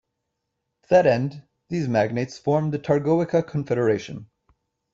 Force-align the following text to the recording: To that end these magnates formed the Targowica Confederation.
To 0.81 0.87
that 0.89 1.05
end 1.05 1.43
these 1.69 1.87
magnates 1.87 2.39
formed 2.39 2.73
the 2.73 2.79
Targowica 2.79 3.45
Confederation. 3.45 4.31